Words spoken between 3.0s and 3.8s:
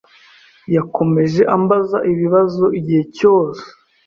cyose.